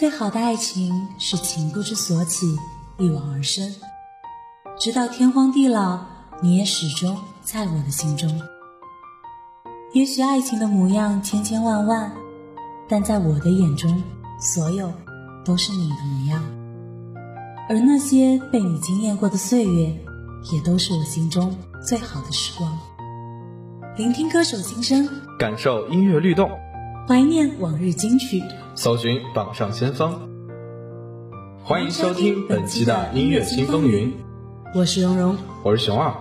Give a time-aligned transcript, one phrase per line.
[0.00, 2.56] 最好的爱情是情不知所起，
[2.96, 3.70] 一往而深，
[4.78, 6.00] 直到天荒地老，
[6.40, 8.40] 你也始终在我的心中。
[9.92, 12.10] 也许爱情的模样千千万万，
[12.88, 14.02] 但在我的眼中，
[14.40, 14.90] 所有
[15.44, 16.42] 都是你的模样。
[17.68, 19.94] 而那些被你惊艳过的岁月，
[20.50, 21.54] 也都是我心中
[21.86, 22.74] 最好的时光。
[23.98, 25.06] 聆听歌手心声，
[25.38, 26.50] 感受音乐律动，
[27.06, 28.42] 怀念往日金曲，
[28.74, 30.28] 搜寻榜上先锋。
[31.64, 34.12] 欢迎收听本期的音乐新风云，
[34.74, 36.14] 我是蓉蓉，我是熊二。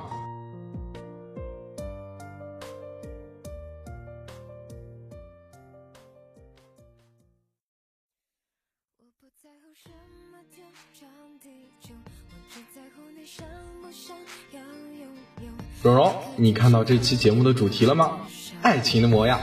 [15.81, 18.17] 蓉蓉，你看到这期节目的主题了吗？
[18.61, 19.39] 爱情的模样，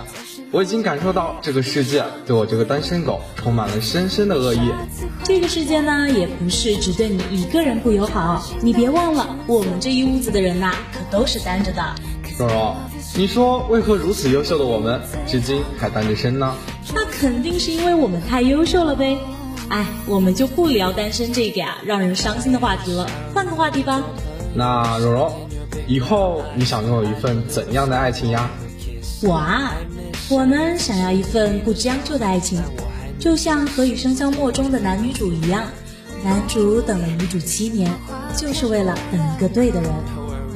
[0.57, 4.73] 我已经感受到这个世界对我这个单身狗充满了深深的恶意。
[5.23, 11.85] 这个世界呢，也不是只对你一个人不友好，你别忘了，我们这一屋子的人呐，可都是单着的。
[12.39, 12.75] 蓉蓉，
[13.15, 16.55] 你说为何如此优秀的我们，至今还单着身呢？
[16.95, 19.19] 那肯定是因为我们太优秀了呗。
[19.69, 24.03] 哎，我们就不聊单身这个呀让人伤心的话题了，换个话题吧。
[24.55, 25.31] 那蓉蓉。
[25.87, 28.49] 以后你想拥有一份怎样的爱情呀？
[29.23, 29.75] 我啊，
[30.29, 32.61] 我呢想要一份不将就的爱情，
[33.17, 35.63] 就像《何以笙箫默》中的男女主一样，
[36.25, 37.89] 男主等了女主七年，
[38.37, 39.91] 就是为了等一个对的人。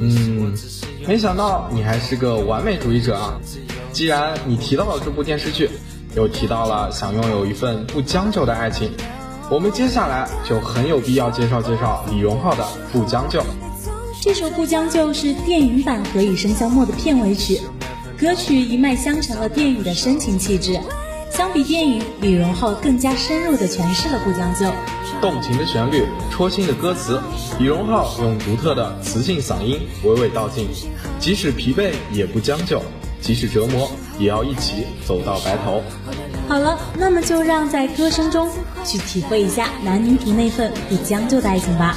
[0.00, 0.52] 嗯，
[1.06, 3.41] 没想到你还是个完美主义者啊！
[3.92, 5.70] 既然你提到了这部电视剧，
[6.16, 8.91] 又提到了想拥有一份不将就的爱情，
[9.48, 13.38] 我们接下来就很有必要介绍介绍李荣浩的《不将就》。
[14.20, 17.60] 这首《不将就》是电影版《何以笙箫默》的片尾曲，
[18.20, 20.78] 歌曲一脉相承了电影的深情气质。
[21.30, 24.66] 相比电影，李荣浩更加深入地诠释了《不将就》。
[25.22, 27.19] 动情的旋律，戳心的歌词，
[27.58, 30.69] 李荣浩用独特的磁性嗓音娓娓道尽：
[31.19, 32.82] 即使疲惫也不将就，
[33.22, 35.82] 即使折磨也要一起走到白头。
[36.47, 38.50] 好了，那么就让在歌声中
[38.84, 41.97] 去体会一下男女主那份不将就的爱情吧。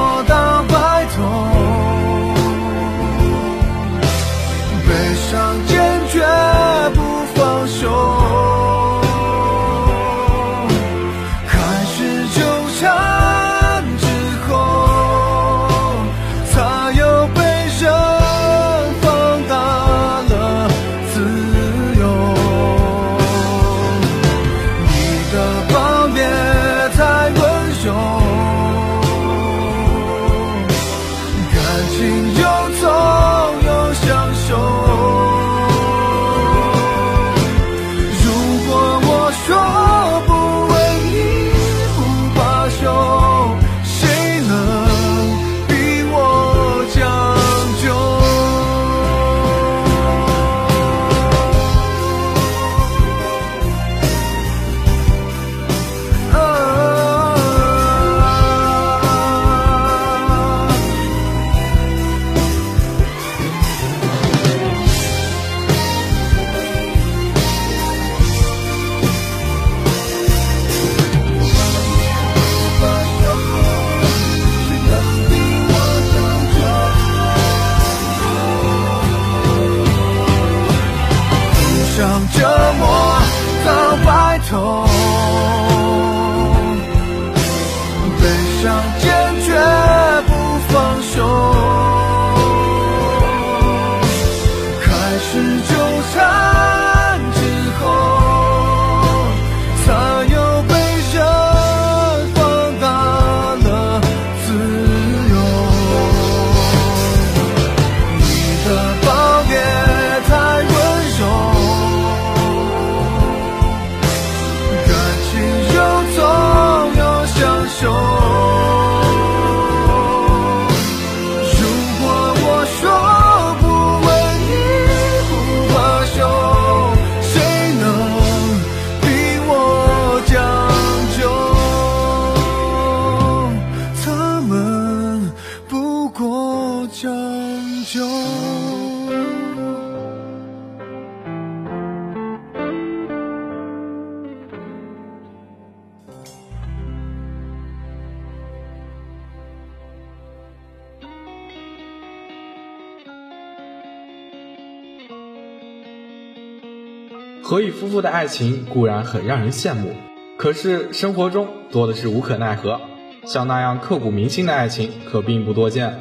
[157.51, 159.91] 何以夫妇的爱情固然很让人羡慕，
[160.37, 162.79] 可是生活中多的是无可奈何。
[163.25, 165.99] 像那样刻骨铭心的爱情可并不多见。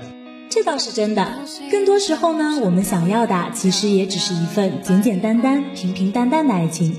[0.48, 1.26] 这倒是真的。
[1.68, 6.96] 更多时候呢，我们想要的其实也只是一份简简单单、平平淡淡的爱情。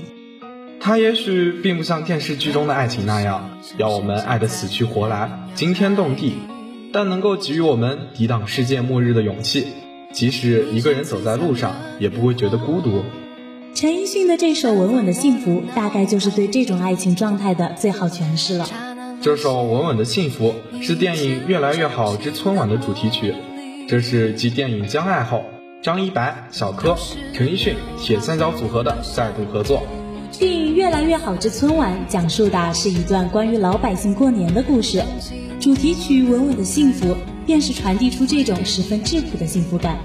[0.78, 6.34] 它也许并不像电视剧中的爱情那样，要我们爱得死去活来、惊天动地，
[6.92, 9.68] 但能够给予我们抵挡世界末日的勇气。
[10.12, 13.02] 即使一个人走在路上，也不会觉得孤独。
[13.74, 18.68] 陈奕迅的这首《稳稳的幸福》，大概就是对这种爱情状态的最好诠释了。
[19.22, 23.34] 这首《稳稳的幸福》是电影《越来越好之春晚》的主题曲，
[23.88, 25.42] 这是继电影《将爱》后，
[25.82, 26.94] 张一白、小柯、
[27.32, 29.82] 陈奕迅铁三角组合的再度合作。
[30.38, 35.02] 电影《越来越好之春晚》讲述的是一段关于老百姓过年的故事，
[35.58, 37.06] 主题曲《稳稳的幸福》
[37.46, 39.96] 便是传递出这种十分质朴的幸福感。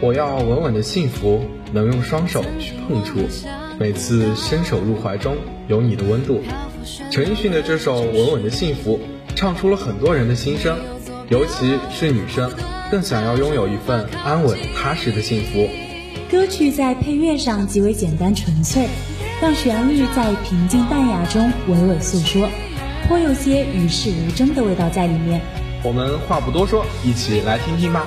[0.00, 1.40] 我要稳稳的幸福，
[1.72, 3.20] 能用双手去碰触，
[3.78, 5.36] 每次伸手入怀中
[5.68, 6.40] 有你的温度。
[7.10, 9.00] 陈奕迅的这首《稳稳的幸福》
[9.34, 10.78] 唱出了很多人的心声，
[11.28, 12.50] 尤其是女生
[12.90, 15.68] 更想要拥有一份安稳踏实的幸福。
[16.30, 18.86] 歌曲在配乐上极为简单纯粹，
[19.40, 22.48] 让旋律在平静淡雅中娓娓诉说，
[23.06, 25.40] 颇有些与世无争的味道在里面。
[25.82, 28.06] 我们话不多说，一起来听听吧。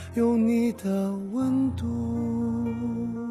[0.13, 3.30] 有你的温度。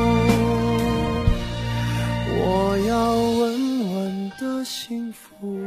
[4.91, 5.57] 幸福，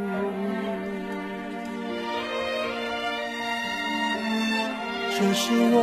[5.12, 5.78] 这是我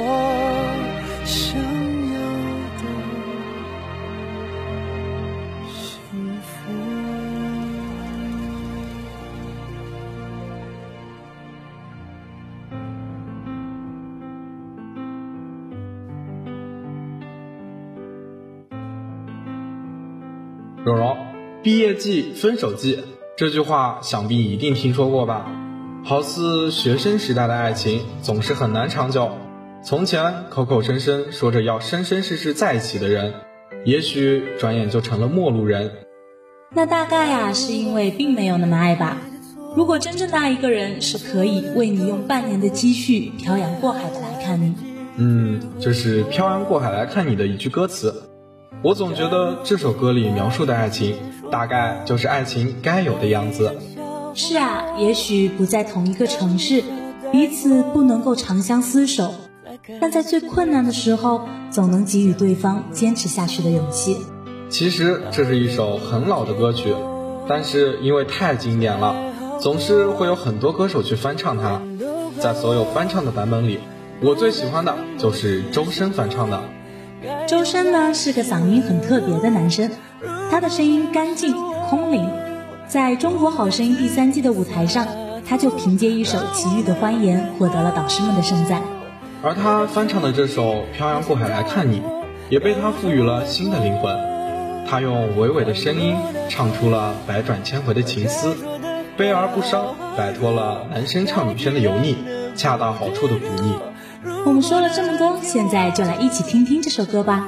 [1.25, 1.57] 想
[2.13, 2.19] 要
[2.77, 2.83] 的。
[5.74, 5.81] 幸
[6.43, 6.51] 福。
[20.86, 21.17] 蓉蓉，
[21.63, 23.11] 毕业季，分手季。
[23.41, 25.48] 这句话想必一定听说过吧？
[26.03, 29.31] 好似学生时代的爱情总是很难长久。
[29.83, 33.33] 从前口口声声说着要生生世世在一起的人，
[33.83, 35.91] 也许转眼就成了陌路人。
[36.75, 39.17] 那大概呀，是因为并没有那么爱吧。
[39.75, 44.75] 如果真正的爱一个人，是可以为你用半年的积蓄漂洋过海的来看你。
[45.15, 48.21] 嗯，这是漂洋过海来看你的一句歌词。
[48.83, 51.15] 我总觉得这首歌里描述的爱情，
[51.51, 53.77] 大概就是爱情该有的样子。
[54.33, 56.83] 是啊，也许不在同一个城市，
[57.31, 59.35] 彼此不能够长相厮守，
[60.00, 64.17] 但在最困难的时候，总能给予对方坚持下去的勇气。
[64.69, 66.95] 其实这是一首很老的歌曲，
[67.47, 69.15] 但是因为太经典了，
[69.59, 71.81] 总是会有很多歌手去翻唱它。
[72.39, 73.79] 在所有翻唱的版本里，
[74.23, 76.63] 我最喜欢的就是周深翻唱的。
[77.51, 79.91] 周深呢是个嗓音很特别的男生，
[80.50, 81.53] 他的声音干净
[81.89, 82.31] 空灵，
[82.88, 85.05] 在中国好声音第三季的舞台上，
[85.46, 88.81] 他就凭借一首《奇遇的欢颜》获得了导师们的盛赞。
[89.43, 90.63] 而他翻唱的这首
[90.96, 92.00] 《漂洋过海来看你》，
[92.50, 94.15] 也被他赋予了新的灵魂。
[94.88, 96.15] 他用娓娓的声音
[96.48, 98.55] 唱出了百转千回的情思，
[99.17, 102.15] 悲而不伤，摆脱了男生唱女生的油腻，
[102.55, 103.74] 恰到好处的忤逆。
[104.43, 107.48] 我们说了这么多，现在就来一起听听这首歌吧。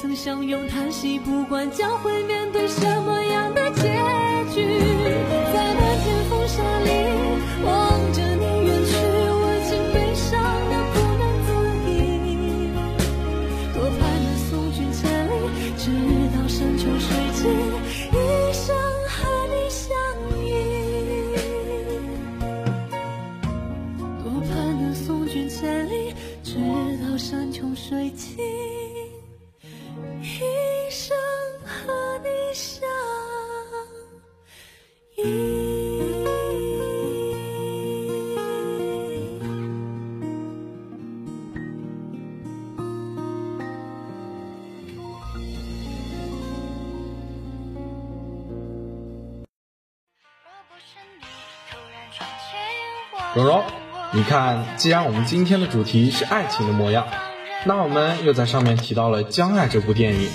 [0.00, 3.09] 曾相拥叹息，不管将会面对什么。
[53.32, 53.62] 蓉蓉，
[54.12, 57.06] 你看，既然我们今天的主题是爱情的模样，
[57.64, 60.28] 那我们又在上面提到了《将爱》这部电影，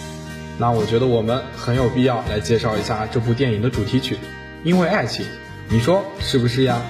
[0.58, 4.18] 那我觉得我们很有必要来介绍一下这部电影的主题曲，
[4.64, 5.26] 因为爱情，
[5.68, 6.82] 你说是不是呀？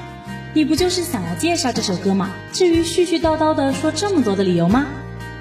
[0.53, 2.29] 你不就是想要介绍这首歌吗？
[2.53, 4.85] 至于絮絮叨叨的说这么多的理由吗？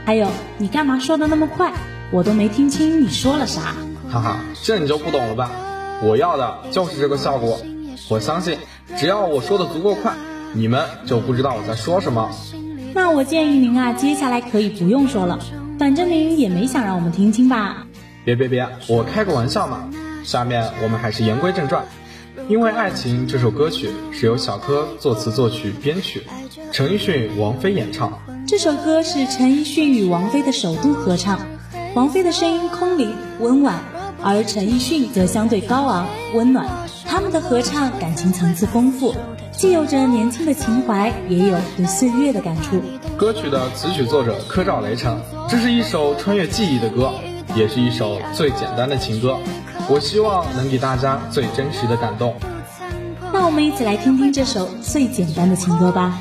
[0.06, 1.74] 还有，你干嘛说的那么快？
[2.10, 3.74] 我都没听清你说了啥。
[4.10, 5.50] 哈哈，这你就不懂了吧？
[6.02, 7.60] 我要的就是这个效果。
[8.08, 8.56] 我相信，
[8.96, 10.14] 只要我说的足够快，
[10.54, 12.30] 你们就不知道我在说什么。
[12.94, 15.38] 那我建议您啊，接下来可以不用说了，
[15.78, 17.86] 反正您也没想让我们听清吧？
[18.24, 19.90] 别别别，我开个玩笑嘛。
[20.22, 21.84] 下面我们还是言归正传。
[22.48, 26.22] 因为爱情这首歌曲是由小柯作词作曲编曲，
[26.72, 28.12] 陈奕迅、王菲演唱。
[28.46, 31.40] 这首歌是陈奕迅与王菲的首度合唱，
[31.94, 33.80] 王菲的声音空灵温婉，
[34.22, 36.83] 而陈奕迅则相对高昂温暖。
[37.14, 39.14] 他们的合唱感情层次丰富，
[39.52, 42.82] 既有着年轻的情怀，也有对岁月的感触。
[43.16, 47.12] 歌曲的词曲作者柯兆雷称，这是一首穿越记忆的歌，
[47.54, 49.38] 也是一首最简单的情歌。
[49.88, 52.34] 我希望能给大家最真实的感动。
[53.32, 56.20] 那我们一起来听听这首最简单的情歌吧。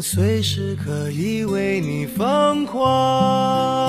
[0.00, 3.88] 随时可以为你疯狂。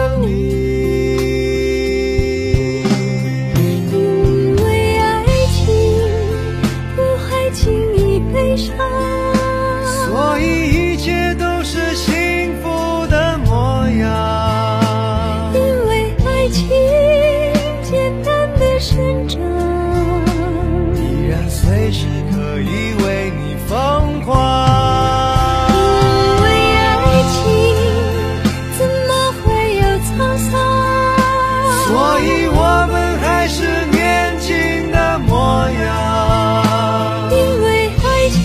[31.91, 38.39] 所以我们还是年轻的模样因为爱情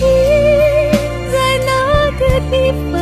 [1.31, 1.71] 在那
[2.19, 2.53] 个地
[2.91, 2.93] 方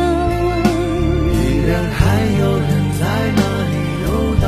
[1.34, 1.34] 依
[1.66, 2.00] 然还
[2.38, 3.02] 有人在
[3.34, 3.40] 那
[3.72, 4.06] 里游
[4.40, 4.46] 荡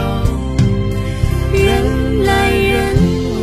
[1.52, 1.58] 人
[2.24, 2.70] 来人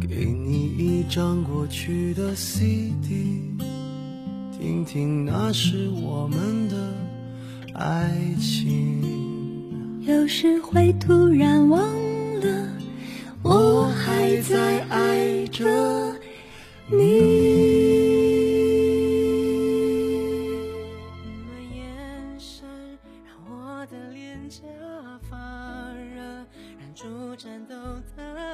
[0.00, 3.08] 给你一张过去的 cd
[4.58, 6.57] 听听那时我们
[10.60, 11.80] 会突然忘
[12.40, 12.68] 了，
[13.42, 15.64] 我还在爱着
[16.90, 16.98] 你。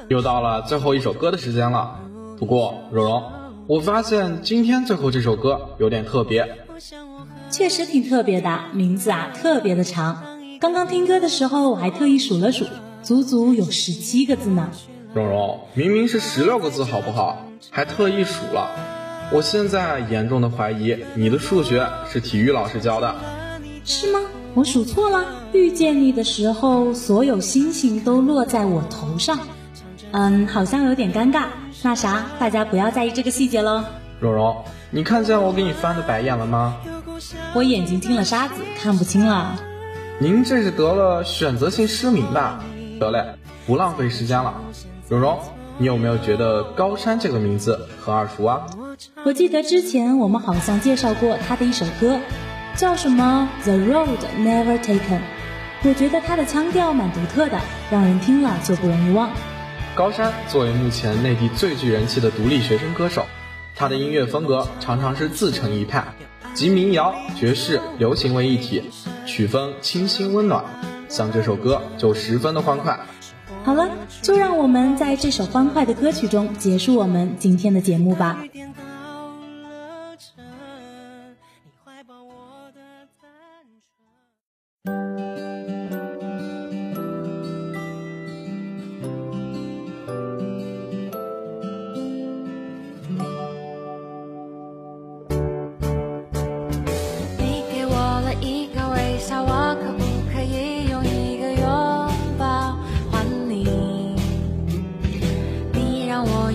[0.09, 1.99] 又到了最后一首歌的时间了，
[2.39, 3.23] 不过蓉蓉，
[3.67, 6.47] 我发现今天最后这首歌有点特别。
[7.55, 10.25] 确实挺特别的，名字啊特别的长。
[10.59, 12.65] 刚刚听歌的时候，我还特意数了数，
[13.05, 14.71] 足足有十七个字呢。
[15.15, 17.47] 蓉蓉，明明是十六个字，好不好？
[17.71, 18.71] 还特意数了。
[19.31, 23.15] 我现在严重的怀疑你的数学是体育老师教的。
[23.85, 24.19] 是吗？
[24.55, 25.25] 我数错了。
[25.53, 29.39] 遇见你的时候，所有星星都落在我头上。
[30.11, 31.45] 嗯，好像有点尴尬。
[31.85, 33.85] 那啥，大家不要在意这个细节喽。
[34.19, 34.57] 蓉蓉，
[34.91, 36.77] 你看见我给你翻的白眼了吗？
[37.55, 39.59] 我眼睛进了沙子，看不清了。
[40.19, 42.63] 您这是得了选择性失明吧？
[43.01, 44.55] 得嘞，不浪费时间了。
[45.09, 45.41] 蓉蓉，
[45.79, 48.67] 你有没有觉得高山这个名字很耳熟啊？
[49.25, 52.19] 我记得之前我们好像介绍过他的一首歌，
[52.77, 54.99] 叫什么《The Road Never Taken》。
[55.83, 59.31] 我觉得他的腔调蛮独特的，让人听了就不容易忘。
[59.95, 63.27] 高山作为目前内地最具人气的独立学生歌手，
[63.77, 66.05] 他的音乐风格常常是自成一派，
[66.55, 68.81] 集民谣、爵士、流行为一体，
[69.27, 70.65] 曲风清新温暖。
[71.09, 72.97] 像这首歌就十分的欢快。
[73.65, 73.91] 好了，
[74.23, 78.39] 就让我们在这首欢快的歌曲中结束我们今天的节目吧。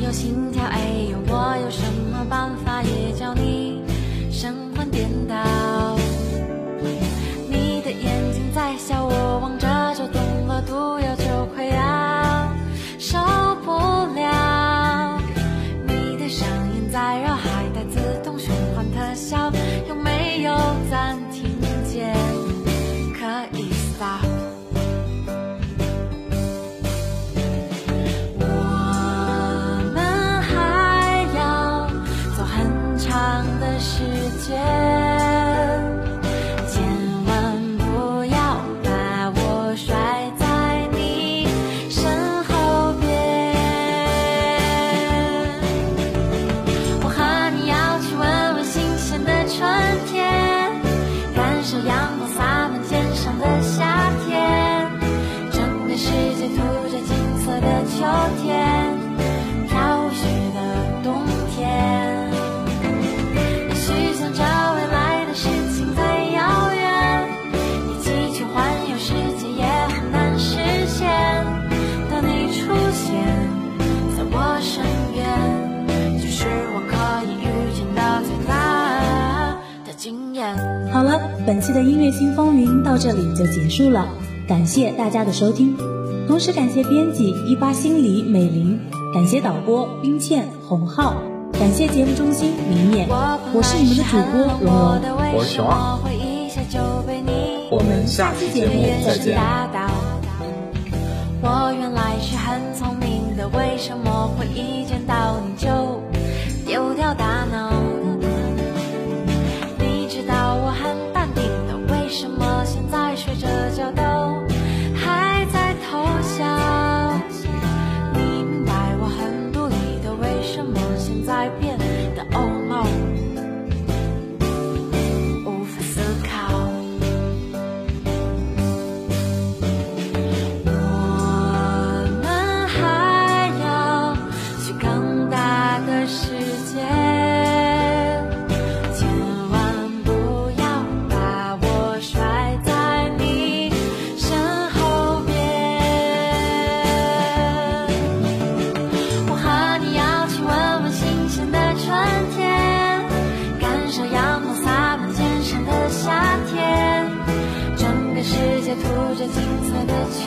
[0.09, 3.68] 我心跳，哎呦，我有什么办法也叫你。
[81.49, 84.07] 本期的音乐新风云到这里就结束了，
[84.47, 85.75] 感谢大家的收听，
[86.27, 88.79] 同时感谢编辑一八心理美玲，
[89.15, 91.15] 感谢导播冰倩洪浩，
[91.53, 95.97] 感谢节目中心明念，我是你们的主播蓉蓉，我是熊二，
[97.71, 99.35] 我们下期节目再见。
[101.41, 104.45] 我原来是很聪明的，为什么会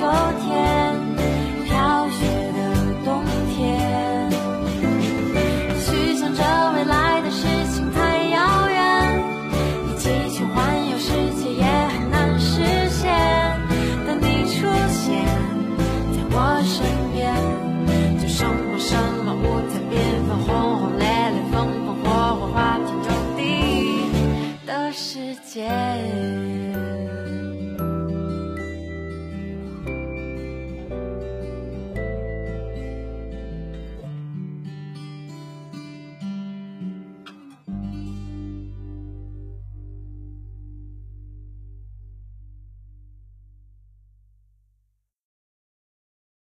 [0.03, 0.11] 秋
[0.41, 0.72] 天。